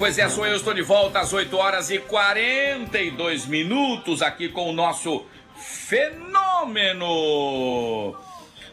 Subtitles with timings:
[0.00, 4.70] pois é, sou eu, estou de volta às 8 horas e 42 minutos aqui com
[4.70, 5.26] o nosso
[5.58, 7.06] fenômeno.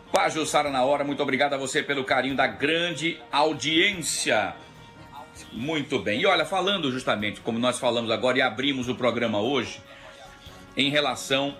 [0.09, 4.55] Quase Sara na hora, muito obrigado a você pelo carinho da grande audiência.
[5.51, 6.21] Muito bem.
[6.21, 9.81] E olha, falando justamente como nós falamos agora e abrimos o programa hoje,
[10.77, 11.57] em relação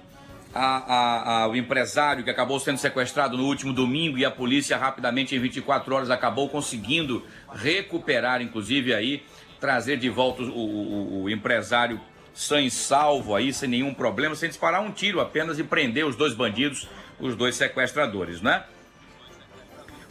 [0.56, 5.36] a, a, ao empresário que acabou sendo sequestrado no último domingo e a polícia rapidamente
[5.36, 9.26] em 24 horas acabou conseguindo recuperar, inclusive aí
[9.60, 12.00] trazer de volta o, o, o empresário
[12.34, 16.16] sã e salvo aí, sem nenhum problema, sem disparar um tiro apenas e prender os
[16.16, 16.88] dois bandidos,
[17.20, 18.64] os dois sequestradores, né?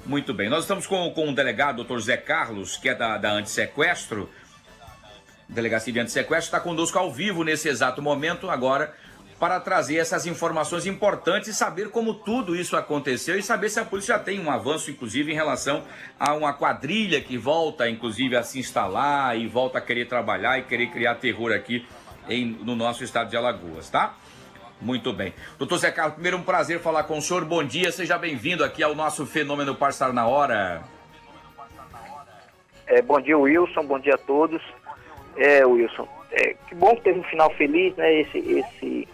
[0.04, 3.30] Muito bem, nós estamos com, com o delegado, doutor Zé Carlos, que é da, da
[3.32, 4.28] Antissequestro,
[5.48, 8.92] Delegacia de Antissequestro, está conosco ao vivo nesse exato momento, agora
[9.38, 13.84] para trazer essas informações importantes e saber como tudo isso aconteceu e saber se a
[13.84, 15.82] polícia já tem um avanço, inclusive, em relação
[16.18, 20.62] a uma quadrilha que volta, inclusive, a se instalar e volta a querer trabalhar e
[20.62, 21.86] querer criar terror aqui
[22.28, 24.14] em, no nosso estado de Alagoas, tá?
[24.80, 25.32] Muito bem.
[25.58, 27.44] Doutor Zé Carlos, primeiro um prazer falar com o senhor.
[27.44, 30.82] Bom dia, seja bem-vindo aqui ao nosso Fenômeno Passar na Hora.
[32.86, 33.84] É, bom dia, Wilson.
[33.84, 34.62] Bom dia a todos.
[35.36, 38.20] É, Wilson, é, que bom que teve um final feliz, né?
[38.20, 39.08] Esse, esse,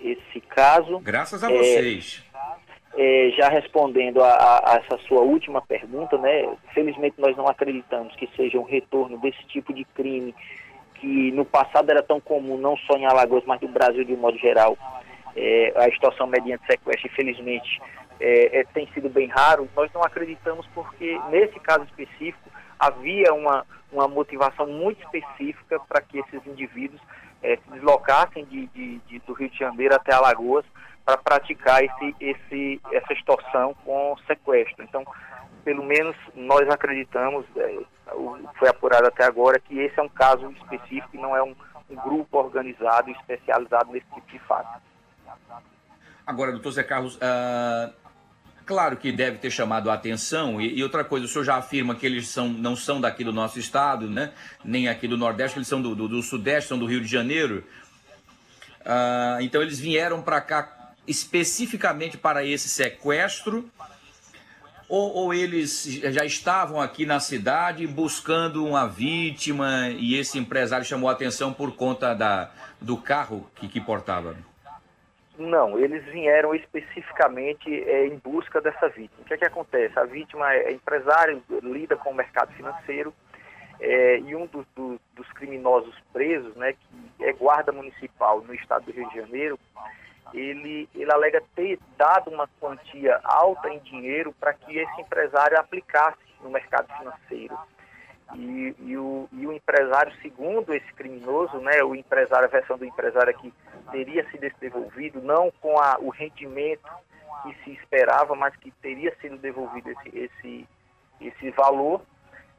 [0.00, 0.98] esse caso.
[1.00, 2.24] Graças a é, vocês.
[2.96, 6.48] É, já respondendo a, a, a, essa sua última pergunta, né?
[6.74, 10.34] Felizmente nós não acreditamos que seja um retorno desse tipo de crime
[11.00, 14.18] que no passado era tão comum, não só em Alagoas, mas no Brasil de um
[14.18, 14.76] modo geral.
[15.36, 17.80] É, a extorsão mediante sequestro, infelizmente,
[18.20, 19.68] é, é, tem sido bem raro.
[19.76, 26.18] Nós não acreditamos porque, nesse caso específico, havia uma, uma motivação muito específica para que
[26.18, 27.00] esses indivíduos
[27.42, 30.64] é, se deslocassem de, de, de, do Rio de Janeiro até Alagoas
[31.04, 34.84] para praticar esse, esse, essa extorsão com sequestro.
[34.84, 35.04] Então,
[35.64, 37.78] pelo menos nós acreditamos, é,
[38.58, 41.54] foi apurado até agora, que esse é um caso específico e não é um,
[41.90, 44.82] um grupo organizado, especializado nesse tipo de fato.
[46.26, 47.92] Agora, doutor Zé Carlos, uh,
[48.68, 51.94] Claro que deve ter chamado a atenção, e, e, outra coisa, o senhor já afirma
[51.94, 54.30] que eles são, não são daqui do nosso estado, né?
[54.62, 57.64] nem aqui do Nordeste, eles são do, do, do Sudeste, são do Rio de Janeiro.
[58.84, 63.70] Ah, então eles vieram para cá especificamente para esse sequestro,
[64.86, 71.08] ou, ou, eles já estavam aqui na cidade buscando uma vítima e esse empresário chamou
[71.08, 74.36] a atenção por conta da, do carro que, que portava?
[75.38, 79.20] Não, eles vieram especificamente é, em busca dessa vítima.
[79.20, 79.96] O que é que acontece?
[79.96, 83.14] A vítima é empresário, lida com o mercado financeiro
[83.80, 88.86] é, e um do, do, dos criminosos presos, né, que é guarda municipal no estado
[88.86, 89.58] do Rio de Janeiro,
[90.34, 96.18] ele, ele alega ter dado uma quantia alta em dinheiro para que esse empresário aplicasse
[96.42, 97.56] no mercado financeiro.
[98.34, 102.84] E, e, o, e o empresário, segundo esse criminoso, né, o empresário, a versão do
[102.84, 103.54] empresário aqui,
[103.90, 106.88] teria sido devolvido, não com a, o rendimento
[107.42, 110.68] que se esperava, mas que teria sido devolvido esse, esse,
[111.20, 112.00] esse valor.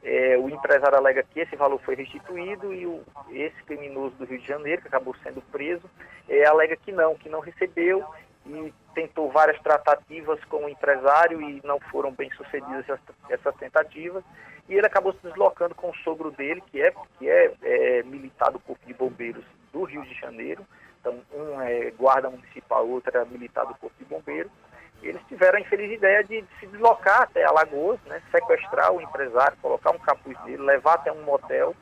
[0.02, 4.40] É, o empresário alega que esse valor foi restituído e o, esse criminoso do Rio
[4.40, 5.90] de Janeiro, que acabou sendo preso,
[6.28, 8.06] é, alega que não, que não recebeu
[8.46, 14.24] e tentou várias tratativas com o empresário e não foram bem sucedidas essas, essas tentativas
[14.70, 18.52] e ele acabou se deslocando com o sogro dele, que é, que é, é militar
[18.52, 20.64] do Corpo de Bombeiros do Rio de Janeiro.
[21.00, 24.52] Então, um é guarda municipal, outro é militar do Corpo de Bombeiros.
[25.02, 29.92] Eles tiveram a infeliz ideia de, se deslocar até Alagoas, né, sequestrar o empresário, colocar
[29.92, 31.74] um capuz dele, levar até um motel.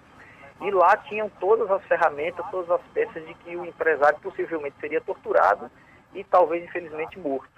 [0.62, 5.02] E lá tinham todas as ferramentas, todas as peças de que o empresário possivelmente seria
[5.02, 5.70] torturado
[6.14, 7.58] e talvez, infelizmente, morto.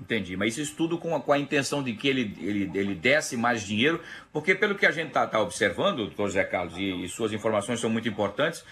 [0.00, 3.36] Entendi, mas isso tudo com a, com a intenção de que ele, ele, ele desse
[3.36, 4.00] mais dinheiro,
[4.32, 7.80] porque pelo que a gente está tá observando, doutor Zé Carlos, e, e, suas informações
[7.80, 8.64] são muito importantes,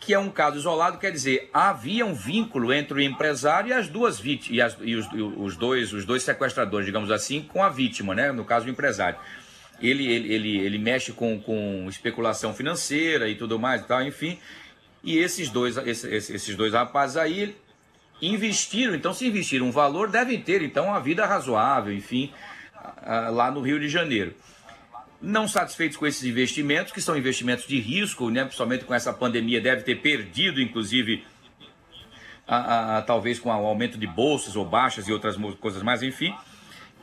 [0.00, 3.86] que é um caso isolado, quer dizer, havia um vínculo entre o empresário e as
[3.86, 5.06] duas vítimas, e, e os,
[5.36, 8.32] os, dois, os dois sequestradores, digamos assim, com a vítima, né?
[8.32, 9.18] no caso o empresário.
[9.78, 14.38] Ele, ele, ele, ele mexe com, com especulação financeira e tudo mais e tal, enfim.
[15.04, 17.54] E esses dois, esses, esses dois rapazes aí
[18.22, 22.32] investiram, então se investiram um valor, devem ter então uma vida razoável, enfim,
[23.32, 24.34] lá no Rio de Janeiro.
[25.20, 29.60] Não satisfeitos com esses investimentos, que são investimentos de risco, né, principalmente com essa pandemia,
[29.60, 31.24] deve ter perdido, inclusive,
[32.46, 36.02] a, a, a, talvez com o aumento de bolsas ou baixas e outras coisas mais,
[36.02, 36.34] enfim.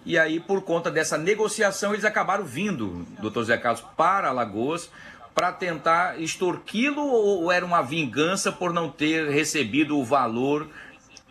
[0.06, 4.90] E aí, por conta dessa negociação, eles acabaram vindo, doutor Zé Carlos, para Alagoas,
[5.36, 10.68] para tentar extorquí-lo ou era uma vingança por não ter recebido o valor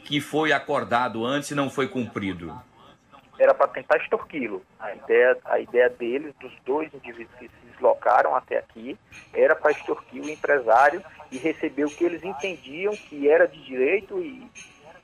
[0.04, 2.54] que foi acordado antes e não foi cumprido?
[3.38, 4.62] Era para tentar extorquí-lo.
[4.78, 8.98] A ideia, a ideia deles, dos dois indivíduos que se deslocaram até aqui,
[9.32, 14.18] era para extorquir o empresário e receber o que eles entendiam que era de direito
[14.20, 14.50] e,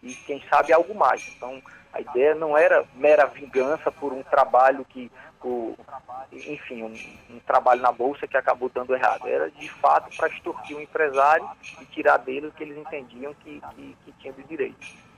[0.03, 1.27] e quem sabe algo mais.
[1.37, 1.61] Então,
[1.93, 5.77] a ideia não era mera vingança por um trabalho que, por,
[6.33, 9.29] enfim, um, um, trabalho na bolsa que acabou dando errado.
[9.29, 11.47] Era de fato para extorquir o empresário
[11.81, 15.12] e tirar dele o que eles entendiam que, que, que tinha de direito.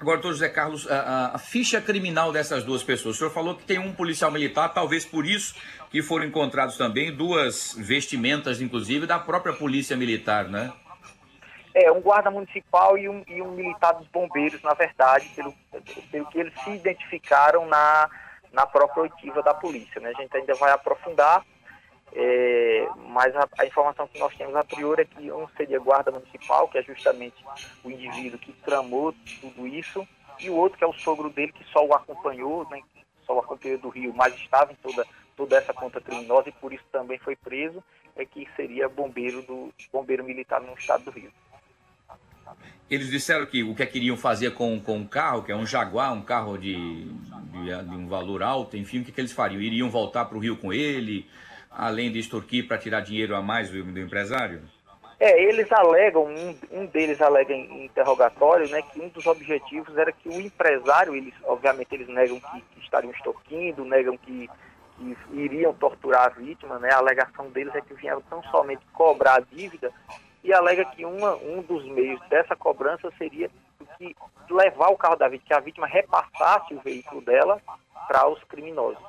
[0.00, 3.16] Agora, doutor José Carlos, a, a, ficha criminal dessas duas pessoas.
[3.16, 5.56] O senhor falou que tem um policial militar, talvez por isso
[5.90, 10.72] que foram encontrados também duas vestimentas, inclusive, da própria polícia militar, né?
[11.74, 15.54] É, um guarda municipal e um, e um militar dos bombeiros, na verdade, pelo,
[16.10, 18.08] pelo que eles se identificaram na,
[18.52, 20.00] na própria oitiva da polícia.
[20.00, 20.12] Né?
[20.16, 21.44] A gente ainda vai aprofundar,
[22.12, 26.10] é, mas a, a, informação que nós temos a priori é que um seria guarda
[26.10, 27.36] municipal, que é justamente
[27.84, 30.06] o indivíduo que tramou tudo isso,
[30.40, 32.80] e o outro que é o sogro dele, que só o acompanhou, né,
[33.26, 35.06] só o acompanhou do Rio, mas estava em toda,
[35.36, 37.82] toda essa conta criminosa e por isso também foi preso,
[38.16, 41.30] é que seria bombeiro do bombeiro militar no estado do Rio.
[42.90, 46.14] Eles disseram que o que queriam fazer com, com o carro, que é um Jaguar,
[46.14, 49.60] um carro de, de, de um valor alto, enfim, o que, que eles fariam?
[49.60, 51.28] Iriam voltar para o Rio com ele,
[51.70, 54.62] além de extorquir para tirar dinheiro a mais do, do empresário?
[55.20, 60.12] É, eles alegam, um, um, deles alega em interrogatório, né, que um dos objetivos era
[60.12, 64.48] que o empresário, eles, obviamente eles negam que, que estariam extorquindo, negam que,
[64.96, 69.38] que, iriam torturar a vítima, né, a alegação deles é que vieram tão somente cobrar
[69.38, 69.90] a dívida,
[70.44, 73.50] e alega que uma, um dos meios dessa cobrança seria
[73.98, 74.14] que
[74.48, 77.60] levar o carro da vítima, que a vítima repassasse o veículo dela
[78.06, 79.02] para os criminosos.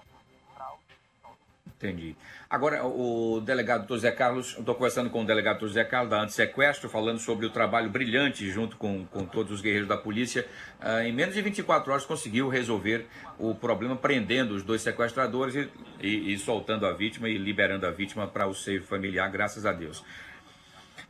[1.81, 2.13] Entendi.
[2.49, 3.99] Agora, o delegado Dr.
[3.99, 5.71] Zé Carlos, estou conversando com o delegado Dr.
[5.71, 9.87] Zé Carlos da Antissequestro, falando sobre o trabalho brilhante junto com, com todos os guerreiros
[9.87, 10.45] da polícia.
[10.81, 15.69] Uh, em menos de 24 horas conseguiu resolver o problema, prendendo os dois sequestradores e,
[16.01, 19.71] e, e soltando a vítima e liberando a vítima para o seio familiar, graças a
[19.71, 20.03] Deus.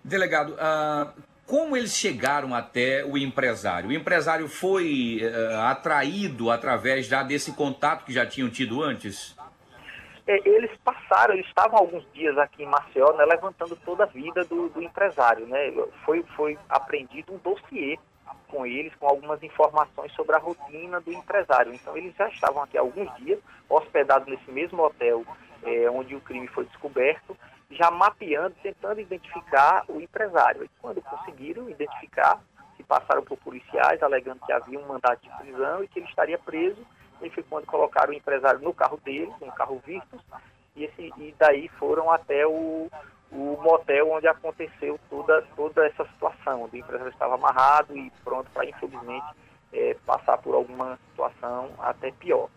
[0.03, 1.11] Delegado, uh,
[1.47, 3.89] como eles chegaram até o empresário?
[3.89, 9.38] O empresário foi uh, atraído através já desse contato que já tinham tido antes?
[10.29, 14.45] É, eles passaram, eles estavam alguns dias aqui em Maceió, né, levantando toda a vida
[14.45, 15.47] do, do empresário.
[15.47, 15.73] Né?
[16.05, 16.55] Foi, foi
[17.31, 17.97] um dossiê
[18.47, 21.73] com eles, com algumas informações sobre a rotina do empresário.
[21.73, 25.25] Então, eles já estavam aqui há alguns dias, hospedados nesse mesmo hotel
[25.63, 27.35] é, onde o crime foi descoberto,
[27.71, 30.63] já mapeando, tentando identificar o empresário.
[30.63, 32.39] E quando conseguiram identificar,
[32.77, 36.37] se passaram por policiais, alegando que havia um mandato de prisão e que ele estaria
[36.37, 36.85] preso.
[37.21, 40.21] E foi quando colocaram o empresário no carro dele, no carro Virtus,
[40.75, 42.89] e, esse, e daí foram até o,
[43.31, 48.49] o motel onde aconteceu toda, toda essa situação, onde o empresário estava amarrado e pronto
[48.51, 49.25] para, infelizmente,
[49.73, 52.49] é, passar por alguma situação até pior.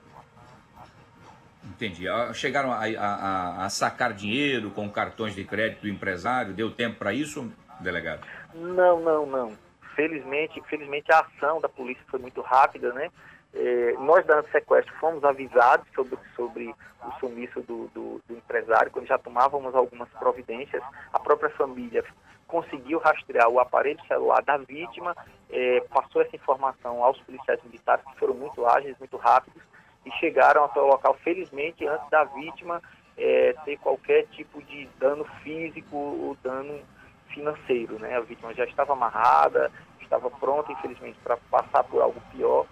[1.64, 2.08] Entendi.
[2.08, 6.52] Ah, chegaram a, a, a, sacar dinheiro com cartões de crédito do empresário?
[6.52, 8.26] Deu tempo para isso, delegado?
[8.54, 9.58] Não, não, não.
[9.94, 13.10] Felizmente, felizmente a ação da polícia foi muito rápida, né?
[13.54, 19.06] É, nós da sequestro fomos avisados sobre, sobre o sumiço do, do, do, empresário, quando
[19.06, 20.82] já tomávamos algumas providências,
[21.12, 22.02] a própria família
[22.46, 25.16] conseguiu rastrear o aparelho celular da vítima,
[25.50, 29.62] é, passou essa informação aos policiais militares, que foram muito ágeis, muito rápidos,
[30.04, 32.82] e chegaram até o local, felizmente, antes da vítima
[33.16, 36.80] é, ter qualquer tipo de dano físico ou dano
[37.28, 37.98] financeiro.
[37.98, 38.16] Né?
[38.16, 42.66] A vítima já estava amarrada, estava pronta, infelizmente, para passar por algo pior,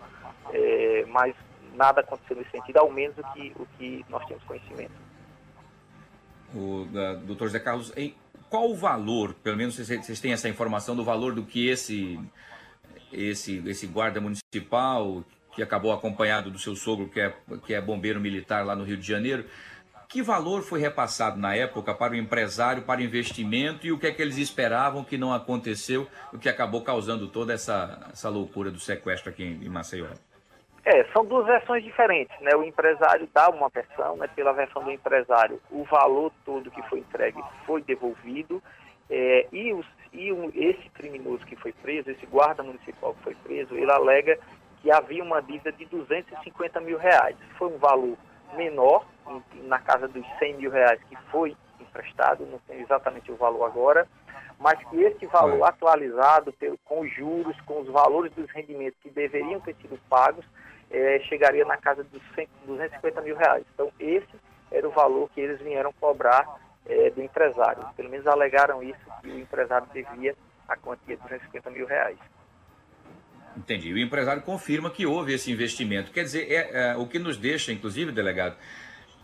[0.53, 1.35] é, mas
[1.75, 4.93] nada aconteceu nesse sentido, ao menos o que, o que nós temos conhecimento.
[6.55, 6.87] O
[7.25, 8.15] doutor Zé Carlos, em,
[8.49, 12.19] qual o valor, pelo menos vocês, vocês têm essa informação do valor do que esse,
[13.13, 18.21] esse, esse guarda municipal que acabou acompanhado do seu sogro, que é, que é bombeiro
[18.21, 19.45] militar lá no Rio de Janeiro.
[20.09, 24.09] Que valor foi repassado na época para o empresário, para o investimento e o que
[24.09, 28.73] é que eles esperavam que não aconteceu, o que acabou causando toda essa, essa loucura
[28.73, 30.09] do sequestro aqui em Maceió?
[30.93, 32.51] É, são duas versões diferentes, né?
[32.57, 34.29] O empresário dá uma versão, né?
[34.35, 38.61] Pela versão do empresário, o valor todo que foi entregue foi devolvido
[39.09, 43.35] é, e, os, e um, esse criminoso que foi preso, esse guarda municipal que foi
[43.37, 44.37] preso, ele alega
[44.83, 47.37] que havia uma dívida de 250 mil reais.
[47.57, 48.17] Foi um valor
[48.57, 49.07] menor,
[49.63, 54.09] na casa dos 100 mil reais que foi emprestado, não tenho exatamente o valor agora,
[54.59, 56.53] mas que esse valor atualizado
[56.85, 60.45] com os juros, com os valores dos rendimentos que deveriam ter sido pagos,
[60.91, 63.65] é, chegaria na casa dos 100, 250 mil reais.
[63.75, 64.29] Então, esse
[64.71, 66.47] era o valor que eles vieram cobrar
[66.87, 67.85] é, do empresário.
[67.97, 70.35] Pelo menos alegaram isso, que o empresário devia
[70.69, 72.19] a quantia de 250 mil reais.
[73.57, 73.93] Entendi.
[73.93, 76.13] O empresário confirma que houve esse investimento.
[76.13, 78.57] Quer dizer, é, é, o que nos deixa, inclusive, delegado,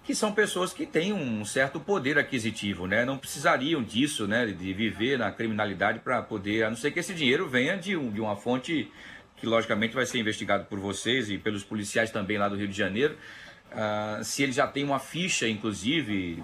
[0.03, 3.05] que são pessoas que têm um certo poder aquisitivo, né?
[3.05, 4.47] Não precisariam disso, né?
[4.47, 8.11] De viver na criminalidade para poder, a não ser que esse dinheiro venha de, um,
[8.11, 8.93] de uma fonte
[9.37, 12.77] que logicamente vai ser investigado por vocês e pelos policiais também lá do Rio de
[12.77, 13.17] Janeiro.
[13.73, 16.43] Uh, se ele já tem uma ficha, inclusive,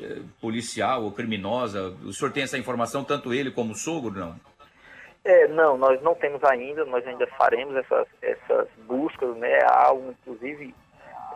[0.00, 4.40] eh, policial ou criminosa, o senhor tem essa informação, tanto ele como o sogro, não?
[5.24, 9.58] É, não, nós não temos ainda, nós ainda faremos essas, essas buscas, né?
[9.68, 10.74] Há um, inclusive,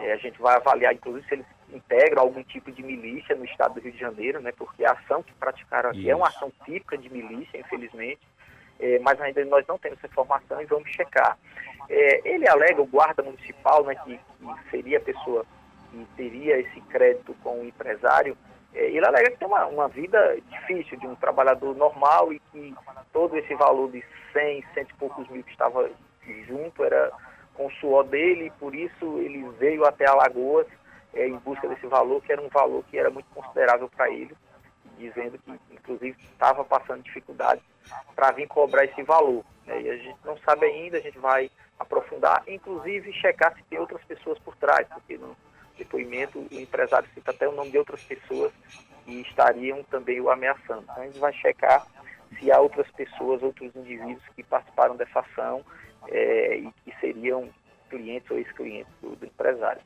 [0.00, 3.75] é, a gente vai avaliar, inclusive, se eles integram algum tipo de milícia no estado
[3.75, 4.52] do Rio de Janeiro, né?
[4.56, 6.11] Porque a ação que praticaram aqui Isso.
[6.11, 8.20] é uma ação típica de milícia, infelizmente.
[8.81, 11.38] É, mas ainda nós não temos essa informação e vamos checar.
[11.88, 15.47] É, ele alega, o guarda municipal, né, que, que, seria a pessoa
[15.90, 18.37] que teria esse crédito com o empresário,
[18.75, 22.75] é, ele alega que tem uma, uma vida difícil de um trabalhador normal e que
[23.12, 24.02] todo esse valor de
[24.33, 25.88] 100, cento e poucos mil que estava
[26.49, 27.12] junto era
[27.54, 30.66] com o suor dele, e por isso ele veio até Alagoas
[31.14, 34.35] é, em busca desse valor, que era um valor que era muito considerável para ele,
[34.99, 37.63] dizendo que, inclusive, estava passando dificuldade
[38.15, 39.45] para vir cobrar esse valor.
[39.67, 39.83] Né?
[39.83, 44.03] E a gente não sabe ainda, a gente vai aprofundar, inclusive checar se tem outras
[44.05, 45.37] pessoas por trás, porque no
[45.77, 48.53] depoimento o empresário cita até o nome de outras pessoas
[49.05, 50.83] que estariam também o ameaçando.
[50.83, 51.87] Então a gente vai checar
[52.39, 55.65] se há outras pessoas, outros indivíduos que participaram dessa ação
[56.09, 57.49] é, e que seriam
[57.91, 59.81] clientes ou ex-clientes do, do, empresário.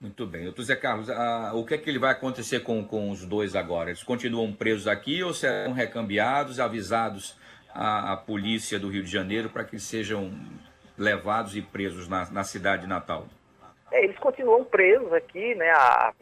[0.00, 0.44] Muito bem.
[0.44, 3.56] Doutor Zé Carlos, a, o que é que ele vai acontecer com, com os dois
[3.56, 3.90] agora?
[3.90, 7.38] Eles continuam presos aqui ou serão recambiados, avisados
[7.74, 10.30] à, polícia do Rio de Janeiro para que sejam
[10.98, 13.26] levados e presos na, na cidade de Natal?
[13.90, 15.70] É, eles continuam presos aqui, né?
[15.70, 16.12] A,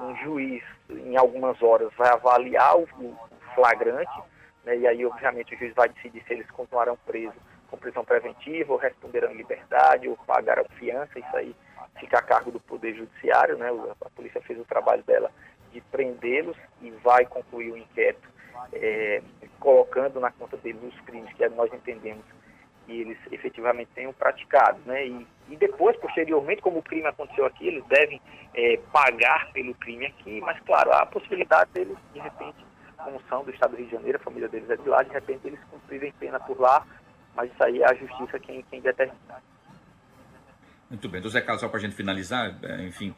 [0.00, 3.16] um juiz, em algumas horas, vai avaliar o, o
[3.54, 4.22] flagrante,
[4.64, 4.78] né?
[4.78, 7.34] E aí, obviamente, o juiz vai decidir se eles continuarão presos
[7.68, 11.18] com prisão preventiva, ou responderão em liberdade, ou pagarão fiança.
[11.18, 11.54] Isso aí
[11.98, 13.68] fica a cargo do Poder Judiciário, né?
[14.04, 15.30] A polícia fez o trabalho dela
[15.72, 18.28] de prendê-los e vai concluir o inquérito,
[18.72, 19.22] é,
[19.58, 22.24] colocando na conta deles os crimes que nós entendemos
[22.86, 25.06] que eles efetivamente tenham praticado, né?
[25.06, 28.20] E, e depois, posteriormente, como o crime aconteceu aqui, eles devem
[28.54, 32.64] é, pagar pelo crime aqui, mas claro, há a possibilidade deles, de repente,
[32.96, 35.10] como são do Estado do Rio de Janeiro, a família deles é de lá, de
[35.10, 36.86] repente eles cumprirem pena por lá,
[37.34, 39.42] mas isso aí é a justiça quem, quem determina.
[40.94, 41.18] Muito bem.
[41.18, 43.12] Então, Zé Carlos, só para a gente finalizar, é, enfim,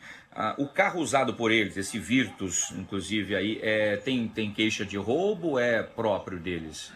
[0.57, 5.51] o carro usado por eles, esse Virtus, inclusive, aí, é, tem, tem queixa de roubo
[5.51, 6.91] ou é próprio deles?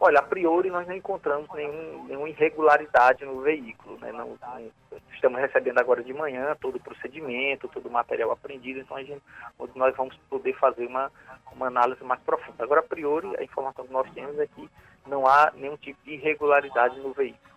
[0.00, 3.98] Olha, a priori nós não encontramos nenhum, nenhuma irregularidade no veículo.
[3.98, 4.12] Né?
[4.12, 4.70] Não, não,
[5.12, 9.22] estamos recebendo agora de manhã todo o procedimento, todo o material apreendido, então a gente,
[9.74, 11.12] nós vamos poder fazer uma,
[11.52, 12.64] uma análise mais profunda.
[12.64, 14.70] Agora, a priori, a informação que nós temos é que
[15.06, 17.53] não há nenhum tipo de irregularidade no veículo.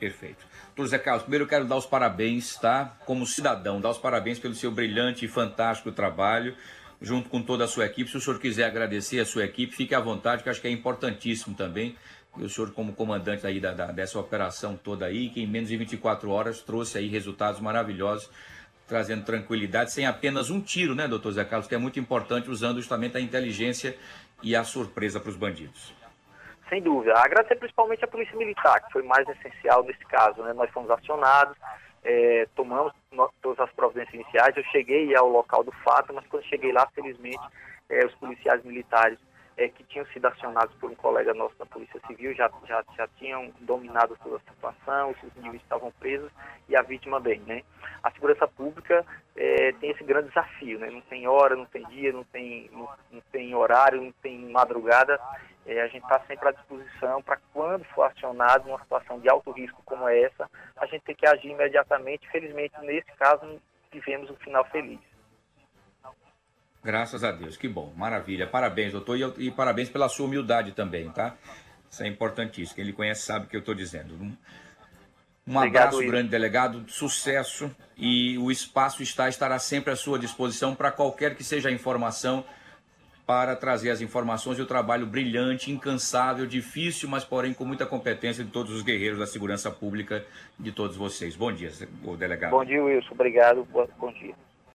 [0.00, 0.46] Perfeito.
[0.74, 2.96] Doutor Zé Carlos, primeiro eu quero dar os parabéns, tá?
[3.04, 6.56] Como cidadão, dar os parabéns pelo seu brilhante e fantástico trabalho
[7.00, 8.10] junto com toda a sua equipe.
[8.10, 10.70] Se o senhor quiser agradecer a sua equipe, fique à vontade, que acho que é
[10.70, 11.96] importantíssimo também.
[12.36, 15.68] E o senhor, como comandante aí da, da, dessa operação toda aí, que em menos
[15.68, 18.30] de 24 horas trouxe aí resultados maravilhosos,
[18.86, 22.76] trazendo tranquilidade, sem apenas um tiro, né, doutor Zé Carlos, que é muito importante, usando
[22.76, 23.96] justamente a inteligência
[24.42, 25.99] e a surpresa para os bandidos.
[26.70, 27.18] Sem dúvida.
[27.18, 30.40] Agradecer principalmente a Polícia Militar, que foi mais essencial nesse caso.
[30.42, 30.52] Né?
[30.52, 31.56] Nós fomos acionados,
[32.04, 32.94] é, tomamos
[33.42, 34.56] todas as providências iniciais.
[34.56, 37.42] Eu cheguei ao local do fato, mas quando cheguei lá, felizmente,
[37.90, 39.18] é, os policiais militares
[39.56, 43.08] é, que tinham sido acionados por um colega nosso da Polícia Civil já, já, já
[43.18, 46.30] tinham dominado toda a situação, os indivíduos estavam presos
[46.68, 47.40] e a vítima bem.
[47.40, 47.62] Né?
[48.02, 49.04] A segurança pública
[49.36, 50.88] é, tem esse grande desafio, né?
[50.88, 55.20] não tem hora, não tem dia, não tem, não, não tem horário, não tem madrugada.
[55.70, 59.52] É, a gente está sempre à disposição para quando for acionado numa situação de alto
[59.52, 62.28] risco como essa, a gente tem que agir imediatamente.
[62.28, 63.62] Felizmente, nesse caso,
[63.92, 64.98] tivemos um final feliz.
[66.82, 68.48] Graças a Deus, que bom, maravilha.
[68.48, 71.36] Parabéns, doutor, e, e parabéns pela sua humildade também, tá?
[71.88, 72.74] Isso é importantíssimo.
[72.74, 74.14] Quem lhe conhece sabe o que eu estou dizendo.
[74.14, 74.36] Um,
[75.46, 80.74] um Obrigado, abraço, grande delegado, sucesso e o espaço está estará sempre à sua disposição
[80.74, 82.44] para qualquer que seja a informação
[83.30, 88.42] para trazer as informações e o trabalho brilhante, incansável, difícil, mas porém com muita competência
[88.42, 90.26] de todos os guerreiros da segurança pública
[90.58, 91.36] de todos vocês.
[91.36, 91.70] Bom dia,
[92.18, 92.50] delegado.
[92.50, 93.12] Bom dia, Wilson.
[93.12, 93.64] Obrigado.
[93.70, 94.34] Bom dia.